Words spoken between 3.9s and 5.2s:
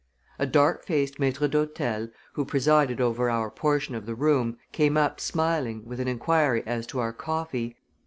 of the room, came up